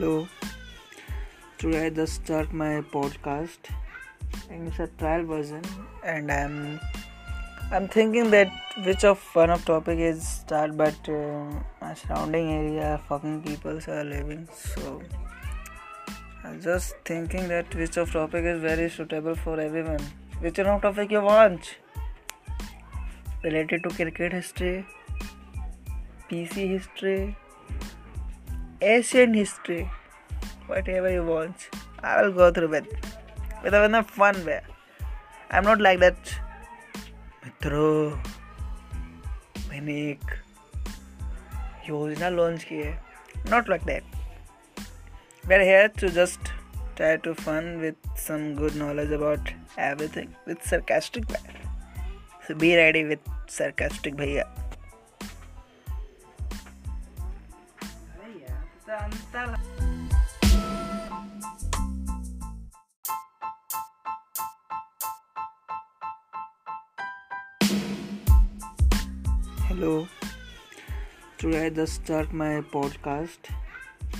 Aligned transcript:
Hello. 0.00 0.26
Today 1.58 1.86
I 1.86 1.90
just 1.90 2.14
start 2.24 2.54
my 2.54 2.80
podcast 2.92 3.66
and 4.48 4.68
it's 4.68 4.78
a 4.78 4.86
trial 5.00 5.24
version 5.24 5.62
and 6.02 6.32
I'm 6.32 6.80
I'm 7.70 7.86
thinking 7.86 8.30
that 8.30 8.50
which 8.86 9.04
of 9.04 9.18
one 9.34 9.50
of 9.50 9.66
topic 9.66 9.98
is 9.98 10.26
start 10.26 10.74
but 10.78 11.10
uh, 11.16 11.44
my 11.82 11.92
surrounding 11.92 12.50
area 12.50 12.98
fucking 13.10 13.42
people 13.42 13.78
are 13.88 14.04
living 14.04 14.48
so 14.54 15.02
I'm 16.44 16.62
just 16.62 16.94
thinking 17.04 17.46
that 17.48 17.74
which 17.74 17.98
of 17.98 18.10
topic 18.10 18.46
is 18.54 18.58
very 18.62 18.88
suitable 18.88 19.34
for 19.34 19.60
everyone. 19.60 20.00
Which 20.38 20.56
one 20.56 20.68
of 20.68 20.80
topic 20.80 21.10
you 21.10 21.20
want? 21.20 21.76
Related 23.44 23.82
to 23.82 23.90
cricket 23.90 24.32
history, 24.32 24.86
PC 26.30 26.68
history, 26.70 27.36
Asian 28.82 29.34
history, 29.34 29.90
whatever 30.69 31.11
you 31.11 31.23
want. 31.23 31.69
I 32.03 32.21
will 32.21 32.31
go 32.31 32.51
through 32.51 32.73
it 32.73 32.87
with 33.63 33.73
a, 33.73 33.83
in 33.85 33.95
a 33.95 34.03
fun 34.03 34.45
way. 34.45 34.61
I'm 35.51 35.63
not 35.63 35.81
like 35.81 35.99
that. 35.99 36.35
मित्रों 37.45 38.11
मैंने 39.69 39.93
एक 40.09 40.31
योजना 41.89 42.29
launch 42.29 42.63
की 42.63 42.75
है 42.75 42.93
not 43.49 43.69
like 43.69 43.83
that 43.85 44.03
we're 45.49 45.63
here 45.63 45.89
to 46.01 46.09
just 46.09 46.47
try 46.95 47.17
to 47.17 47.35
fun 47.35 47.67
with 47.79 47.95
some 48.15 48.55
good 48.55 48.75
knowledge 48.75 49.11
about 49.11 49.51
everything 49.77 50.33
with 50.47 50.63
sarcastic 50.63 51.29
way. 51.29 51.37
So 52.47 52.55
be 52.55 52.75
ready 52.75 53.03
with 53.03 53.19
sarcastic 53.47 54.15
भैया 54.15 54.45
Hello. 69.70 70.08
Today 71.38 71.66
I 71.66 71.70
just 71.70 71.92
start 72.02 72.32
my 72.32 72.60
podcast 72.72 73.50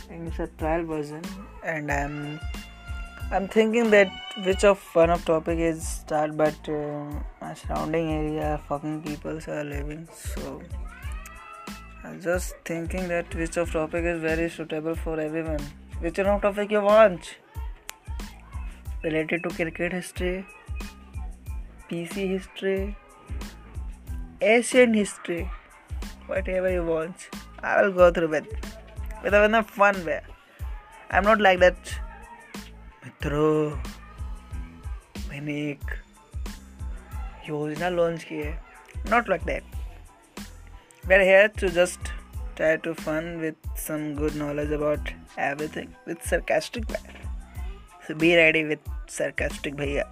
and 0.08 0.28
it's 0.28 0.38
a 0.38 0.46
trial 0.58 0.84
version 0.84 1.24
and 1.64 1.90
I'm 1.90 2.38
I'm 3.32 3.48
thinking 3.48 3.90
that 3.90 4.12
which 4.44 4.62
of 4.62 4.78
one 4.92 5.10
of 5.10 5.24
topic 5.24 5.58
is 5.58 5.82
start 5.88 6.36
but 6.36 6.68
uh, 6.68 7.02
my 7.40 7.52
surrounding 7.54 8.12
area 8.12 8.60
fucking 8.68 9.02
people 9.02 9.40
are 9.48 9.64
living 9.64 10.06
so 10.12 10.62
I'm 12.04 12.20
just 12.20 12.54
thinking 12.64 13.08
that 13.08 13.34
which 13.34 13.56
of 13.56 13.72
topic 13.72 14.04
is 14.04 14.20
very 14.20 14.48
suitable 14.48 14.94
for 14.94 15.18
everyone. 15.18 15.66
Which 15.98 16.18
one 16.18 16.28
of 16.28 16.42
topic 16.42 16.70
you 16.70 16.80
want? 16.80 17.34
Related 19.02 19.42
to 19.42 19.50
cricket 19.50 19.94
history, 19.94 20.46
PC 21.90 22.28
history, 22.38 22.96
Asian 24.41 24.93
history, 24.93 25.49
whatever 26.27 26.71
you 26.71 26.83
want. 26.83 27.29
I 27.63 27.81
will 27.81 27.91
go 27.91 28.11
through 28.11 28.33
it 28.33 28.47
with 29.23 29.33
a, 29.33 29.43
in 29.45 29.55
a 29.55 29.63
fun 29.63 30.05
way. 30.05 30.21
I'm 31.09 31.23
not 31.23 31.41
like 31.41 31.59
that. 31.59 31.95
मित्रों 33.05 33.69
मैंने 35.29 35.53
एक 35.69 35.91
योजना 37.49 37.89
launch 37.89 38.23
की 38.23 38.35
है 38.35 38.53
not 39.09 39.29
like 39.29 39.43
that 39.45 39.63
we're 41.09 41.23
here 41.23 41.49
to 41.61 41.67
just 41.69 42.07
try 42.55 42.77
to 42.77 42.95
fun 42.95 43.27
with 43.39 43.55
some 43.77 44.15
good 44.15 44.35
knowledge 44.35 44.71
about 44.71 45.11
everything 45.37 45.89
with 46.07 46.23
sarcastic 46.23 46.89
way. 46.89 46.97
So 48.07 48.15
be 48.15 48.35
ready 48.35 48.63
with 48.63 48.79
sarcastic 49.17 49.75
भैया 49.75 50.05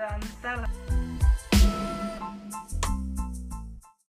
Santa. 0.00 0.99